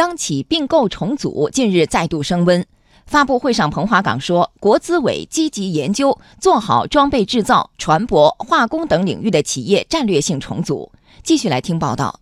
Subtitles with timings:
[0.00, 2.66] 央企并购重组近日再度升温。
[3.04, 10.90] 发布会上，彭华岗说，国资委积极研究做好装备制造、船舶、化工等领域的企业战略性重组。
[11.22, 12.20] 继续来听报道。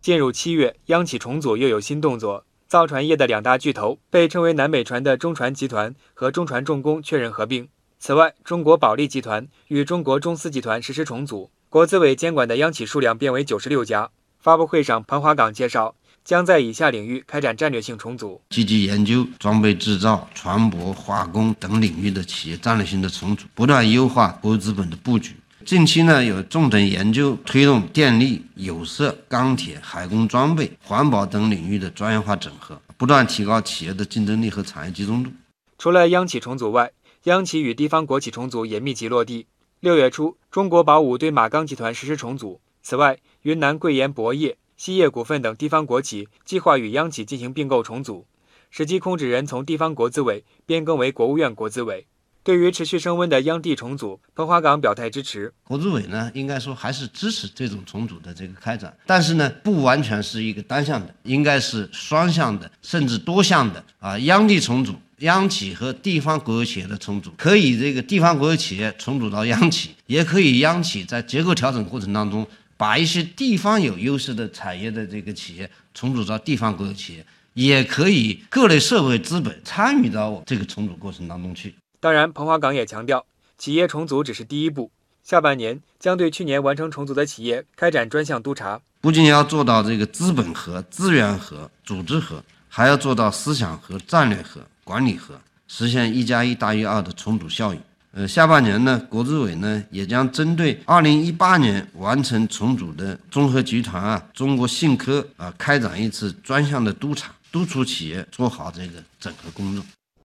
[0.00, 2.44] 进入七月，央企重组又有新动作。
[2.66, 7.68] 造船业的两大巨头，被称为南北船的中船集团和中船重工确认合并。
[8.00, 14.10] 此外，中国保利集团与中国中丝集团实施重组，国资委监管的央企数量变为九十六家。
[14.40, 15.94] 发布会上，彭华岗介绍。
[16.28, 25.34] 将在以下领域开展战略性重组，积极研究装备制造、船舶、化工等领域的企业战略性的重组，不断优化国有资本的布局。
[25.64, 35.30] 近期呢，有重点研究推动电力、有色、钢铁、海工装备、环保等领域的专业化整合，不断提高企业的竞争力和产业集中度。
[35.78, 36.92] 除了央企重组外，
[37.22, 39.46] 央企与地方国企重组也密集落地。
[39.80, 42.60] 六月初，中国宝武对马钢集团实施重组。
[42.82, 44.58] 此外，云南贵盐博业。
[44.78, 48.26] 锡业股份等地方国企计划与央企进行并购重组，
[48.70, 52.06] 实际控制人从地方国资委变更为国务院国资委。
[52.44, 55.52] 对于持续升温的央地重组，彭华岗表态支持。
[55.64, 64.16] 国资委呢，应该说还是支持这种重组的这个开展，但是呢，不完全是一个单向的，应该是双向的，甚至多项的啊。
[64.20, 72.46] 央地重组，央企和地方国有企业的重组，可以这个地方国有企业重组到央企，也可以央企在结构调整过程当中。
[72.78, 81.74] 把一些地方有优势的产业的这个企业重组到地方国有企业，也可以各类社会资本参与到这个重组过程当中去。
[81.98, 83.26] 当然，彭华岗也强调，
[83.58, 84.92] 企业重组只是第一步，
[85.24, 97.80] 下半年将对去年完成重组的企业开展专项督查，不仅要做到这个资本和资源和组织和，还要做到思想和战略和管理和，实现一加一大于二的重组效应。
[98.18, 109.84] 呃，下半年呢，国资委呢也将针对二零一八年完成重组的综合集团啊、中国信科啊，开展一次专项的督查，督促企业做好这个整合工作。